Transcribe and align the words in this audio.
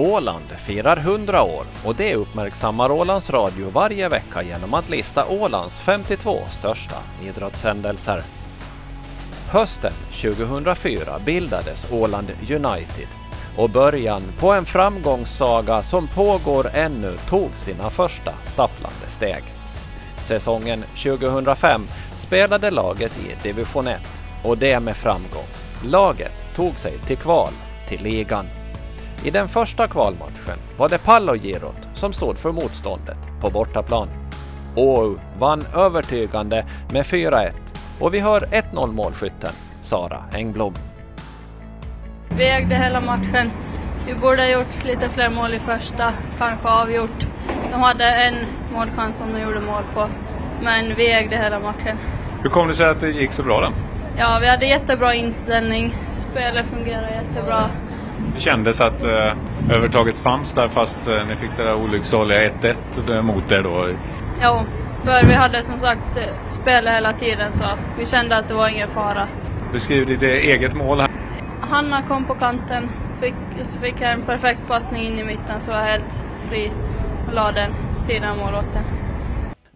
Åland 0.00 0.48
firar 0.66 0.96
100 0.96 1.42
år 1.42 1.64
och 1.84 1.94
det 1.94 2.14
uppmärksammar 2.14 2.90
Ålands 2.90 3.30
Radio 3.30 3.70
varje 3.70 4.08
vecka 4.08 4.42
genom 4.42 4.74
att 4.74 4.88
lista 4.88 5.26
Ålands 5.26 5.80
52 5.80 6.38
största 6.50 6.94
idrottshändelser. 7.22 8.22
Hösten 9.50 9.92
2004 10.22 11.18
bildades 11.24 11.92
Åland 11.92 12.30
United 12.50 13.08
och 13.56 13.70
början 13.70 14.22
på 14.38 14.52
en 14.52 14.64
framgångssaga 14.64 15.82
som 15.82 16.08
pågår 16.08 16.70
ännu 16.74 17.12
tog 17.28 17.50
sina 17.54 17.90
första 17.90 18.32
stapplande 18.46 19.06
steg. 19.08 19.42
Säsongen 20.20 20.84
2005 21.04 21.82
spelade 22.16 22.70
laget 22.70 23.12
i 23.18 23.48
division 23.48 23.86
1 23.86 24.00
och 24.44 24.58
det 24.58 24.80
med 24.80 24.96
framgång. 24.96 25.48
Laget 25.84 26.54
tog 26.56 26.74
sig 26.78 26.98
till 27.06 27.18
kval 27.18 27.52
till 27.88 28.02
ligan. 28.02 28.59
I 29.24 29.30
den 29.30 29.48
första 29.48 29.88
kvalmatchen 29.88 30.58
var 30.76 30.88
det 30.88 30.98
Pallogirot 30.98 31.88
som 31.94 32.12
stod 32.12 32.38
för 32.38 32.52
motståndet 32.52 33.18
på 33.40 33.50
bortaplan. 33.50 34.08
Åu 34.76 35.18
vann 35.38 35.64
övertygande 35.74 36.66
med 36.92 37.04
4-1 37.04 37.52
och 38.00 38.14
vi 38.14 38.20
hör 38.20 38.40
1-0 38.40 38.92
målskytten 38.92 39.50
Sara 39.82 40.24
Engblom. 40.32 40.74
Vi 42.28 42.48
ägde 42.48 42.74
hela 42.74 43.00
matchen. 43.00 43.50
Vi 44.06 44.14
borde 44.14 44.42
ha 44.42 44.48
gjort 44.48 44.84
lite 44.84 45.08
fler 45.08 45.30
mål 45.30 45.54
i 45.54 45.58
första, 45.58 46.12
kanske 46.38 46.68
avgjort. 46.68 47.26
De 47.72 47.80
hade 47.80 48.04
en 48.04 48.34
målchans 48.72 49.18
som 49.18 49.32
de 49.32 49.40
gjorde 49.40 49.60
mål 49.60 49.82
på, 49.94 50.08
men 50.62 50.94
vi 50.94 51.12
ägde 51.12 51.36
hela 51.36 51.60
matchen. 51.60 51.96
Hur 52.42 52.50
kom 52.50 52.68
det 52.68 52.74
sig 52.74 52.88
att 52.88 53.00
det 53.00 53.10
gick 53.10 53.32
så 53.32 53.42
bra 53.42 53.60
då? 53.60 53.68
Ja, 54.18 54.38
vi 54.40 54.48
hade 54.48 54.66
jättebra 54.66 55.14
inställning. 55.14 55.94
Spelet 56.12 56.66
fungerade 56.66 57.10
jättebra. 57.10 57.70
Det 58.34 58.40
kändes 58.40 58.80
att 58.80 59.04
eh, 59.04 59.32
övertaget 59.70 60.20
fanns 60.20 60.52
där 60.52 60.68
fast 60.68 61.08
eh, 61.08 61.26
ni 61.28 61.36
fick 61.36 61.50
det 61.56 61.64
där 61.64 61.74
olycksaliga 61.74 62.50
1-1 62.50 63.22
mot 63.22 63.52
er 63.52 63.62
då. 63.62 63.88
Jo, 64.42 64.60
för 65.04 65.26
vi 65.26 65.34
hade 65.34 65.62
som 65.62 65.78
sagt 65.78 66.16
eh, 66.16 66.24
spelet 66.48 66.94
hela 66.94 67.12
tiden 67.12 67.52
så 67.52 67.64
vi 67.98 68.06
kände 68.06 68.36
att 68.36 68.48
det 68.48 68.54
var 68.54 68.68
ingen 68.68 68.88
fara. 68.88 69.28
Beskriv 69.72 70.06
ditt 70.06 70.22
eget 70.22 70.74
mål 70.74 71.00
här. 71.00 71.10
Hanna 71.60 72.02
kom 72.02 72.24
på 72.24 72.34
kanten, 72.34 72.88
fick, 73.20 73.34
så 73.62 73.78
fick 73.78 73.94
jag 74.00 74.12
en 74.12 74.22
perfekt 74.22 74.60
passning 74.68 75.02
in 75.02 75.18
i 75.18 75.24
mitten 75.24 75.60
så 75.60 75.70
var 75.70 75.78
jag 75.78 75.86
helt 75.86 76.20
fri 76.48 76.70
och 77.28 77.34
la 77.34 77.52
den 77.52 77.72
sidan 77.98 78.38
målvakten. 78.38 78.82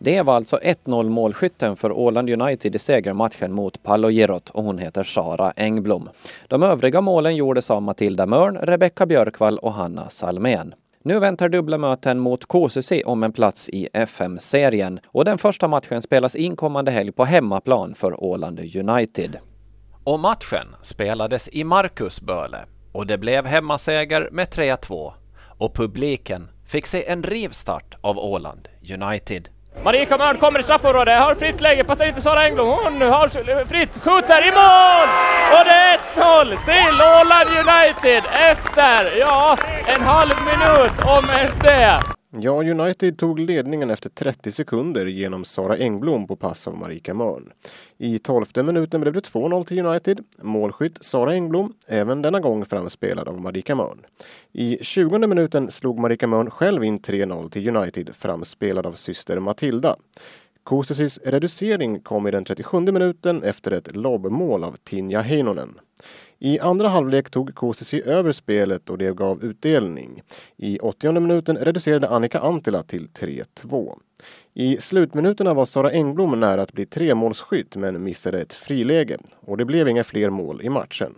Det 0.05 0.22
var 0.22 0.36
alltså 0.36 0.56
1-0 0.56 1.08
målskytten 1.08 1.77
för 1.77 1.92
Åland 1.92 2.30
United 2.30 2.74
i 2.74 2.78
segermatchen 2.78 3.52
mot 3.52 3.83
Palojerot 3.83 4.50
och 4.50 4.64
hon 4.64 4.78
heter 4.78 5.02
Sara 5.02 5.52
Engblom. 5.56 6.08
De 6.48 6.62
övriga 6.62 7.00
målen 7.00 7.36
gjordes 7.36 7.70
av 7.70 7.83
Matilda 7.83 8.27
Mörn, 8.27 8.56
Rebecka 8.56 9.06
Björkvall 9.06 9.58
och 9.58 9.72
Hanna 9.72 10.08
Salmén. 10.08 10.75
Nu 11.02 11.19
väntar 11.19 11.48
dubbla 11.48 11.78
möten 11.78 12.19
mot 12.19 12.47
KCC 12.47 13.02
om 13.05 13.22
en 13.22 13.32
plats 13.32 13.69
i 13.69 13.88
FM-serien 13.92 15.00
och 15.06 15.25
den 15.25 15.38
första 15.38 15.69
matchen 15.69 16.02
spelas 16.02 16.36
inkommande 16.36 16.91
helg 16.91 17.12
på 17.12 17.25
hemmaplan 17.25 17.94
för 17.94 18.25
Åland 18.25 18.60
United. 18.60 19.36
Och 20.05 20.20
matchen 20.20 20.66
spelades 20.82 21.48
i 21.52 21.64
Marcusböle 21.64 22.58
och 22.92 23.06
det 23.06 23.19
blev 23.19 23.47
hemmaseger 23.47 24.28
med 24.32 24.48
3-2 24.48 25.12
och 25.58 25.75
publiken 25.75 26.48
fick 26.66 26.86
se 26.86 27.10
en 27.10 27.22
rivstart 27.22 27.97
av 28.00 28.19
Åland 28.19 28.69
United. 28.91 29.48
Marika 29.83 30.19
Mörn 30.19 30.39
kommer 30.39 30.61
i 30.61 30.62
straffområdet, 30.62 31.20
har 31.20 31.34
fritt 31.34 31.61
läge, 31.61 31.84
passar 31.84 32.05
inte 32.05 32.20
Sara 32.20 32.44
Englund. 32.44 32.69
Hon 32.69 33.03
har 33.03 33.64
fritt, 33.67 33.91
skjuter 34.05 34.48
i 34.48 34.50
mål! 34.50 35.08
Och 35.53 35.64
det 35.64 35.75
är 35.75 35.98
1-0 36.16 36.64
till 36.64 37.00
Åland 37.00 37.48
United 37.50 38.22
efter, 38.33 39.19
ja, 39.19 39.56
en 39.86 40.03
halv 40.03 40.34
minut 40.44 41.05
om 41.05 41.31
ens 41.31 41.55
det. 41.55 42.14
Ja, 42.41 42.63
United 42.63 43.19
tog 43.19 43.39
ledningen 43.39 43.91
efter 43.91 44.11
30 44.11 44.50
sekunder 44.50 45.06
genom 45.06 45.45
Sara 45.45 45.77
Engblom 45.77 46.27
på 46.27 46.37
pass 46.37 46.69
av 46.69 46.77
Marika 46.77 47.15
Mörn. 47.15 47.53
I 47.99 48.19
tolfte 48.19 48.62
minuten 48.62 49.00
blev 49.00 49.12
det 49.12 49.21
2-0 49.21 49.65
till 49.65 49.87
United. 49.87 50.25
Målskytt 50.43 51.05
Sara 51.05 51.34
Engblom, 51.34 51.73
även 51.89 52.23
denna 52.23 52.41
gång 52.41 52.65
framspelad 52.65 53.28
av 53.28 53.41
Marika 53.41 53.75
Mörn. 53.75 54.06
I 54.53 54.78
20 54.81 55.19
minuten 55.19 55.71
slog 55.71 55.99
Marika 55.99 56.27
Mörn 56.27 56.50
själv 56.50 56.84
in 56.84 57.00
3-0 57.00 57.50
till 57.50 57.77
United, 57.77 58.11
framspelad 58.15 58.87
av 58.87 58.93
syster 58.93 59.39
Matilda. 59.39 59.97
Kosesis 60.65 61.19
reducering 61.25 62.00
kom 62.00 62.27
i 62.27 62.31
den 62.31 62.44
37 62.44 62.81
minuten 62.81 63.43
efter 63.43 63.71
ett 63.71 63.97
lobbmål 63.97 64.65
av 64.65 64.77
Tinja 64.84 65.21
Heinonen. 65.21 65.78
I 66.44 66.59
andra 66.60 66.88
halvlek 66.88 67.31
tog 67.31 67.55
KCC 67.55 67.94
över 67.94 68.32
spelet 68.32 68.91
och 68.91 68.99
det 68.99 69.16
gav 69.16 69.44
utdelning. 69.44 70.22
I 70.56 70.78
80 70.78 71.21
minuten 71.21 71.56
reducerade 71.56 72.09
Annika 72.09 72.41
Antila 72.41 72.82
till 72.82 73.09
3-2. 73.09 73.99
I 74.55 74.77
slutminuterna 74.77 75.55
var 75.55 75.65
Sara 75.65 75.91
Engblom 75.91 76.41
nära 76.41 76.62
att 76.62 76.72
bli 76.72 76.87
tremålsskytt 76.87 77.77
men 77.77 78.03
missade 78.03 78.41
ett 78.41 78.53
friläge 78.53 79.19
och 79.41 79.56
det 79.56 79.65
blev 79.65 79.88
inga 79.88 80.05
fler 80.05 80.31
mål 80.31 80.62
i 80.62 80.69
matchen. 80.69 81.15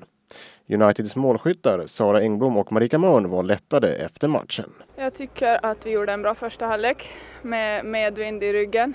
Uniteds 0.69 1.16
målskyttar 1.16 1.87
Sara 1.87 2.20
Engblom 2.20 2.56
och 2.56 2.72
Marika 2.72 2.98
Mörn 2.98 3.31
var 3.31 3.43
lättade 3.43 3.94
efter 3.94 4.28
matchen. 4.28 4.72
Jag 4.97 5.14
tycker 5.14 5.66
att 5.66 5.87
vi 5.87 5.91
gjorde 5.91 6.12
en 6.12 6.22
bra 6.22 6.34
första 6.34 6.66
halvlek 6.66 7.08
med 7.43 7.84
medvind 7.84 8.43
i 8.43 8.53
ryggen. 8.53 8.94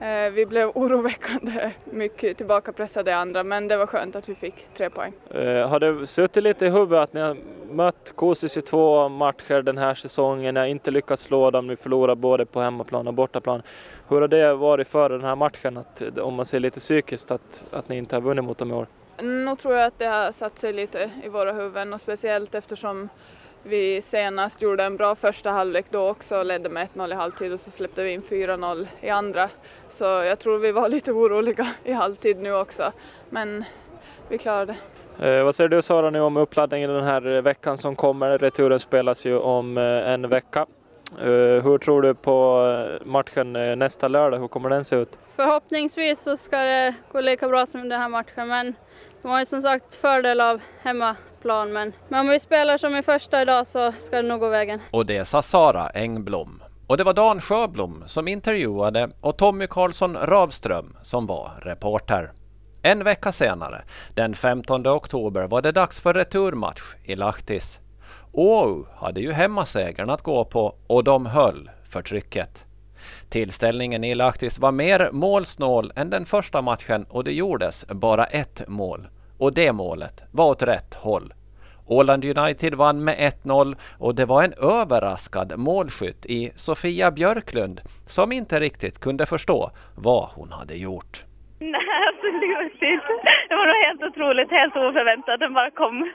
Eh, 0.00 0.30
vi 0.30 0.46
blev 0.46 0.68
oroväckande 0.74 1.72
mycket 1.84 2.36
tillbakapressade 2.36 3.16
andra 3.16 3.44
men 3.44 3.68
det 3.68 3.76
var 3.76 3.86
skönt 3.86 4.16
att 4.16 4.28
vi 4.28 4.34
fick 4.34 4.66
tre 4.74 4.90
poäng. 4.90 5.12
Eh, 5.30 5.68
har 5.68 5.80
det 5.80 6.06
suttit 6.06 6.42
lite 6.42 6.66
i 6.66 6.70
huvudet 6.70 7.02
att 7.02 7.12
ni 7.12 7.20
har 7.20 7.36
mött 7.70 8.12
Kosis 8.14 8.56
i 8.56 8.62
två 8.62 9.08
matcher 9.08 9.62
den 9.62 9.78
här 9.78 9.94
säsongen, 9.94 10.54
ni 10.54 10.60
har 10.60 10.66
inte 10.66 10.90
lyckats 10.90 11.22
slå 11.22 11.50
dem, 11.50 11.66
ni 11.66 11.76
förlorar 11.76 12.14
både 12.14 12.46
på 12.46 12.60
hemmaplan 12.60 13.08
och 13.08 13.14
bortaplan. 13.14 13.62
Hur 14.08 14.20
har 14.20 14.28
det 14.28 14.54
varit 14.54 14.88
före 14.88 15.12
den 15.12 15.24
här 15.24 15.36
matchen, 15.36 15.76
att, 15.76 16.18
om 16.18 16.34
man 16.34 16.46
ser 16.46 16.60
lite 16.60 16.80
psykiskt, 16.80 17.30
att, 17.30 17.64
att 17.70 17.88
ni 17.88 17.96
inte 17.96 18.16
har 18.16 18.20
vunnit 18.20 18.44
mot 18.44 18.58
dem 18.58 18.70
i 18.70 18.74
år? 18.74 18.86
Nu 19.22 19.56
tror 19.56 19.74
jag 19.74 19.86
att 19.86 19.98
det 19.98 20.06
har 20.06 20.32
satt 20.32 20.58
sig 20.58 20.72
lite 20.72 21.10
i 21.24 21.28
våra 21.28 21.52
huvuden 21.52 21.92
och 21.92 22.00
speciellt 22.00 22.54
eftersom 22.54 23.08
vi 23.68 24.02
senast 24.02 24.62
gjorde 24.62 24.84
en 24.84 24.96
bra 24.96 25.14
första 25.14 25.50
halvlek 25.50 25.86
då 25.90 26.08
också, 26.08 26.42
ledde 26.42 26.68
med 26.68 26.88
1-0 26.94 27.10
i 27.10 27.14
halvtid 27.14 27.52
och 27.52 27.60
så 27.60 27.70
släppte 27.70 28.02
vi 28.02 28.10
in 28.10 28.22
4-0 28.22 28.86
i 29.00 29.10
andra. 29.10 29.48
Så 29.88 30.04
jag 30.04 30.38
tror 30.38 30.58
vi 30.58 30.72
var 30.72 30.88
lite 30.96 31.12
oroliga 31.12 31.66
i 31.84 31.92
halvtid 31.92 32.36
nu 32.36 32.54
också, 32.54 32.92
men 33.30 33.64
vi 34.28 34.38
klarade 34.38 34.74
det. 35.18 35.36
Eh, 35.38 35.44
vad 35.44 35.54
säger 35.54 35.68
du 35.68 35.82
Sara 35.82 36.10
nu 36.10 36.20
om 36.20 36.36
uppladdningen 36.36 36.90
den 36.90 37.04
här 37.04 37.40
veckan 37.40 37.78
som 37.78 37.96
kommer? 37.96 38.38
Returen 38.38 38.80
spelas 38.80 39.24
ju 39.24 39.38
om 39.38 39.78
eh, 39.78 39.84
en 39.84 40.28
vecka. 40.28 40.66
Eh, 41.18 41.64
hur 41.64 41.78
tror 41.78 42.02
du 42.02 42.14
på 42.14 42.66
eh, 43.00 43.06
matchen 43.06 43.52
nästa 43.78 44.08
lördag? 44.08 44.38
Hur 44.38 44.48
kommer 44.48 44.70
den 44.70 44.84
se 44.84 44.96
ut? 44.96 45.18
Förhoppningsvis 45.36 46.22
så 46.22 46.36
ska 46.36 46.58
det 46.58 46.94
gå 47.12 47.20
lika 47.20 47.48
bra 47.48 47.66
som 47.66 47.88
den 47.88 48.00
här 48.00 48.08
matchen 48.08 48.48
men 48.48 48.74
de 49.26 49.30
har 49.30 49.40
ju 49.40 49.46
som 49.46 49.62
sagt 49.62 49.94
fördel 49.94 50.40
av 50.40 50.60
hemmaplan 50.82 51.72
men, 51.72 51.92
men 52.08 52.20
om 52.20 52.28
vi 52.28 52.40
spelar 52.40 52.78
som 52.78 52.96
i 52.96 53.02
första 53.02 53.42
idag 53.42 53.66
så 53.66 53.92
ska 54.00 54.16
det 54.16 54.28
nog 54.28 54.40
gå 54.40 54.48
vägen. 54.48 54.80
Och 54.90 55.06
det 55.06 55.24
sa 55.24 55.42
Sara 55.42 55.88
Engblom. 55.88 56.62
Och 56.86 56.96
det 56.96 57.04
var 57.04 57.14
Dan 57.14 57.40
Sjöblom 57.40 58.04
som 58.06 58.28
intervjuade 58.28 59.10
och 59.20 59.36
Tommy 59.36 59.66
Karlsson 59.66 60.16
Ravström 60.16 60.96
som 61.02 61.26
var 61.26 61.50
reporter. 61.62 62.32
En 62.82 63.04
vecka 63.04 63.32
senare, 63.32 63.82
den 64.14 64.34
15 64.34 64.86
oktober, 64.86 65.46
var 65.46 65.62
det 65.62 65.72
dags 65.72 66.00
för 66.00 66.14
returmatch 66.14 66.94
i 67.04 67.16
Lahtis. 67.16 67.80
Åu 68.32 68.86
hade 68.94 69.20
ju 69.20 69.32
hemmasegern 69.32 70.10
att 70.10 70.22
gå 70.22 70.44
på 70.44 70.74
och 70.86 71.04
de 71.04 71.26
höll 71.26 71.70
för 71.90 72.02
trycket. 72.02 72.64
Tillställningen 73.28 74.04
i 74.04 74.14
Lahtis 74.14 74.58
var 74.58 74.72
mer 74.72 75.10
målsnål 75.12 75.92
än 75.96 76.10
den 76.10 76.26
första 76.26 76.62
matchen 76.62 77.06
och 77.08 77.24
det 77.24 77.32
gjordes 77.32 77.84
bara 77.88 78.24
ett 78.24 78.68
mål. 78.68 79.08
Och 79.38 79.52
det 79.52 79.72
målet 79.72 80.22
var 80.32 80.48
åt 80.50 80.62
rätt 80.62 80.94
håll. 80.94 81.32
Åland 81.88 82.24
United 82.24 82.74
vann 82.74 83.04
med 83.04 83.14
1-0 83.44 83.76
och 83.98 84.14
det 84.14 84.24
var 84.24 84.42
en 84.42 84.52
överraskad 84.52 85.58
målskytt 85.58 86.26
i 86.26 86.52
Sofia 86.56 87.10
Björklund 87.10 87.80
som 88.06 88.32
inte 88.32 88.60
riktigt 88.60 89.00
kunde 89.00 89.26
förstå 89.26 89.70
vad 89.96 90.28
hon 90.34 90.52
hade 90.52 90.74
gjort. 90.74 91.24
Nej, 91.58 91.80
absolut 92.08 92.82
inte. 92.82 93.12
Det 93.48 93.54
var 93.54 93.66
nog 93.66 93.80
helt 93.86 94.02
otroligt, 94.02 94.50
helt 94.50 94.76
oförväntat. 94.76 95.40
Den 95.40 95.54
bara 95.54 95.70
kom. 95.70 96.10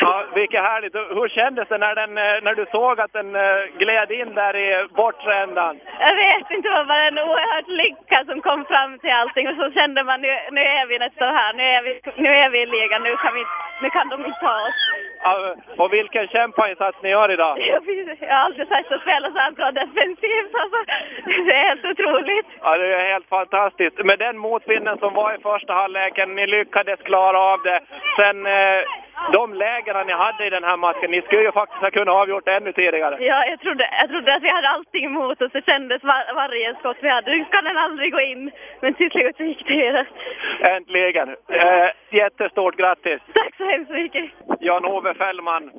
Ja, 0.00 0.24
vilket 0.34 0.62
härligt. 0.62 0.94
Hur 0.94 1.28
kändes 1.28 1.68
det 1.68 1.78
när, 1.78 1.94
den, 1.94 2.18
eh, 2.18 2.42
när 2.42 2.54
du 2.54 2.66
såg 2.70 3.00
att 3.00 3.12
den 3.12 3.36
eh, 3.36 3.62
gled 3.78 4.10
in 4.10 4.34
där 4.34 4.56
i 4.56 4.86
bortre 4.96 5.42
ändan? 5.42 5.80
Jag 6.00 6.14
vet 6.16 6.50
inte, 6.50 6.68
det 6.68 6.74
var 6.74 6.84
bara 6.84 7.06
en 7.08 7.18
oerhört 7.18 7.68
lycka 7.68 8.24
som 8.24 8.40
kom 8.40 8.64
fram 8.64 8.98
till 8.98 9.12
allting. 9.12 9.48
Och 9.48 9.56
så 9.56 9.70
kände 9.70 10.02
man, 10.04 10.20
nu, 10.20 10.28
nu 10.50 10.60
är 10.60 10.86
vi 10.86 10.98
nästan 10.98 11.34
här. 11.34 11.52
Nu 11.52 11.62
är 11.62 11.82
vi, 11.82 12.00
nu 12.16 12.28
är 12.28 12.50
vi 12.50 12.58
i 12.62 12.66
ligan. 12.66 13.02
Nu 13.02 13.16
kan, 13.16 13.34
vi, 13.34 13.44
nu 13.82 13.90
kan 13.90 14.08
de 14.08 14.26
inte 14.26 14.40
ta 14.40 14.54
oss. 14.68 14.80
Ja, 15.24 15.54
och 15.76 15.92
vilken 15.92 16.26
kämpainsats 16.28 16.98
ni 17.02 17.08
gör 17.08 17.32
idag. 17.32 17.58
Jag 17.60 18.28
har 18.28 18.44
aldrig 18.44 18.68
sett 18.68 18.92
oss 18.92 19.02
spela 19.02 19.30
så 19.30 19.38
här 19.38 19.50
bra 19.50 19.70
defensivt. 19.70 20.54
Alltså, 20.62 20.78
det 21.46 21.54
är 21.54 21.68
helt 21.68 21.84
otroligt. 21.84 22.46
Ja, 22.62 22.76
det 22.76 22.94
är 22.94 23.12
helt 23.12 23.28
fantastiskt. 23.28 24.04
Med 24.04 24.18
den 24.18 24.38
motvinden 24.38 24.98
som 24.98 25.14
var 25.14 25.34
i 25.34 25.38
första 25.42 25.72
halvleken, 25.72 26.34
ni 26.34 26.46
lyckades 26.46 27.00
klara 27.00 27.38
av 27.38 27.62
det. 27.62 27.80
Sen 28.16 28.46
eh, 28.46 28.82
de 29.32 29.54
lägena 29.54 30.02
ni 30.04 30.12
hade 30.12 30.46
i 30.46 30.50
den 30.50 30.64
här 30.64 30.76
matchen, 30.76 31.10
ni 31.10 31.22
skulle 31.22 31.42
ju 31.42 31.52
faktiskt 31.52 31.82
ha 31.82 31.90
kunnat 31.90 32.14
avgjort 32.14 32.48
ännu 32.48 32.72
tidigare. 32.72 33.16
Ja, 33.20 33.46
jag 33.46 33.60
trodde, 33.60 33.88
jag 34.00 34.08
trodde 34.10 34.34
att 34.34 34.42
vi 34.42 34.48
hade 34.48 34.68
allting 34.68 35.04
emot 35.04 35.42
oss. 35.42 35.52
Det 35.52 35.64
kändes 35.64 36.02
var, 36.02 36.34
varje 36.34 36.74
skott 36.74 36.96
vi 37.00 37.08
hade. 37.08 37.30
Nu 37.30 37.44
ska 37.44 37.60
den 37.60 37.76
aldrig 37.76 38.12
gå 38.12 38.20
in. 38.20 38.50
Men 38.80 38.94
till 38.94 39.10
slut 39.10 39.40
gick 39.40 39.66
det 39.66 39.92
rätt. 39.92 40.08
Äntligen! 40.60 41.28
Eh, 41.48 41.88
jättestort 42.10 42.76
grattis! 42.76 43.20
Tack 43.34 43.56
så 43.56 43.64
hemskt 43.64 43.90
mycket! 43.90 44.30
Jan-Ove 44.60 45.14
Fällman. 45.14 45.70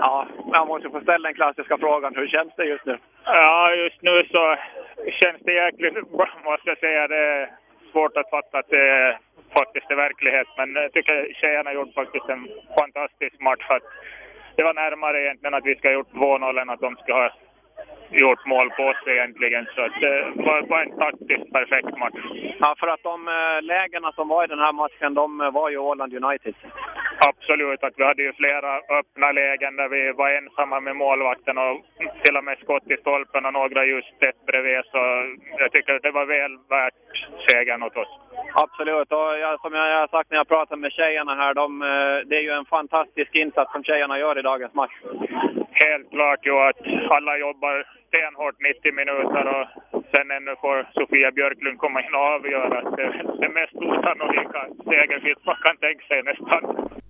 Ja, 0.00 0.26
jag 0.52 0.68
måste 0.68 0.90
få 0.90 1.00
ställa 1.00 1.28
den 1.28 1.34
klassiska 1.34 1.78
frågan. 1.78 2.14
Hur 2.16 2.28
känns 2.28 2.54
det 2.56 2.64
just 2.64 2.86
nu? 2.86 2.98
Ja, 3.24 3.74
just 3.74 4.02
nu 4.02 4.24
så 4.32 4.56
känns 5.10 5.42
det 5.44 5.52
jäkligt 5.52 6.12
bra 6.12 6.28
måste 6.44 6.68
jag 6.68 6.78
säga. 6.78 7.08
Det 7.08 7.16
är 7.16 7.50
svårt 7.92 8.16
att 8.16 8.30
fatta 8.30 8.58
att 8.58 8.68
det 8.68 9.18
faktiskt 9.58 9.90
är 9.90 10.04
verklighet. 10.06 10.48
Men 10.56 10.74
jag 10.74 10.92
tycker 10.92 11.32
tjejerna 11.40 11.72
gjorde 11.72 11.92
faktiskt 11.92 12.28
en 12.28 12.48
fantastisk 12.78 13.40
match. 13.40 13.66
Att 13.68 13.86
det 14.56 14.62
var 14.62 14.74
närmare 14.74 15.22
egentligen 15.24 15.54
att 15.54 15.66
vi 15.66 15.76
ska 15.76 15.88
ha 15.88 15.94
gjort 15.94 16.12
2-0 16.12 16.60
än 16.60 16.70
att 16.70 16.80
de 16.80 16.96
ska 16.96 17.12
ha 17.12 17.30
gjort 18.10 18.46
mål 18.46 18.70
på 18.70 18.82
oss 18.82 19.02
egentligen. 19.06 19.66
Så 19.74 19.80
att 19.82 20.00
det 20.00 20.14
var, 20.34 20.62
var 20.62 20.80
en 20.82 20.98
taktiskt 20.98 21.52
perfekt 21.52 21.98
match. 21.98 22.45
Ja, 22.58 22.74
för 22.80 22.88
att 22.88 23.02
de 23.02 23.28
äh, 23.28 23.62
lägena 23.62 24.12
som 24.12 24.28
var 24.28 24.44
i 24.44 24.46
den 24.46 24.58
här 24.58 24.72
matchen, 24.72 25.14
de 25.14 25.40
äh, 25.40 25.50
var 25.50 25.70
ju 25.70 25.78
Åland 25.78 26.14
United. 26.24 26.54
Absolut, 27.18 27.84
att 27.84 27.94
vi 27.96 28.04
hade 28.04 28.22
ju 28.22 28.32
flera 28.32 28.76
öppna 28.98 29.32
lägen 29.32 29.76
där 29.76 29.88
vi 29.88 30.12
var 30.12 30.30
ensamma 30.30 30.80
med 30.80 30.96
målvakten 30.96 31.58
och 31.58 31.76
till 32.22 32.36
och 32.36 32.44
med 32.44 32.58
skott 32.58 32.90
i 32.90 32.96
stolpen 32.96 33.46
och 33.46 33.52
några 33.52 33.84
just 33.84 34.22
ett 34.22 34.46
bredvid. 34.46 34.80
Så 34.92 34.98
jag 35.58 35.72
tycker 35.72 35.94
att 35.94 36.02
det 36.02 36.10
var 36.10 36.26
väl 36.26 36.56
värt 36.68 36.94
segern 37.48 37.82
åt 37.82 37.96
oss. 37.96 38.12
Absolut, 38.54 39.12
och 39.12 39.38
jag, 39.38 39.60
som 39.60 39.74
jag 39.74 40.00
har 40.00 40.08
sagt 40.08 40.30
när 40.30 40.36
jag 40.36 40.48
pratar 40.48 40.76
med 40.76 40.92
tjejerna 40.92 41.34
här, 41.34 41.54
de, 41.54 41.78
det 42.26 42.36
är 42.36 42.42
ju 42.42 42.50
en 42.50 42.64
fantastisk 42.64 43.34
insats 43.34 43.72
som 43.72 43.84
tjejerna 43.84 44.18
gör 44.18 44.38
i 44.38 44.42
dagens 44.42 44.74
match. 44.74 44.94
Helt 45.72 46.10
klart 46.10 46.46
ju 46.46 46.58
att 46.58 46.80
alla 47.10 47.38
jobbar 47.38 47.86
stenhårt 48.08 48.60
90 48.60 48.92
minuter 48.92 49.46
och 49.46 49.66
sen 50.10 50.30
ännu 50.30 50.54
får 50.60 50.90
Sofia 50.94 51.30
Björklund 51.32 51.78
komma 51.78 52.00
in 52.02 52.14
och 52.14 52.26
avgöra. 52.36 52.90
Det 52.96 53.02
är 53.02 53.40
det 53.40 53.48
mest 53.48 53.74
osannolika 53.74 54.60
segerfitt 54.90 55.46
man 55.46 55.56
kan 55.64 55.76
tänka 55.76 56.06
sig 56.06 56.22
nästan. 56.22 56.62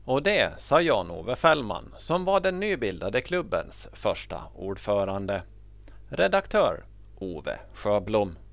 Och 0.06 0.22
det 0.22 0.60
sa 0.60 0.80
Jan-Ove 0.80 1.36
Fällman 1.36 1.84
som 1.98 2.24
var 2.24 2.40
den 2.40 2.60
nybildade 2.60 3.20
klubbens 3.20 3.88
första 4.04 4.36
ordförande. 4.56 5.42
Redaktör 6.10 6.74
Ove 7.20 7.58
Sjöblom. 7.74 8.45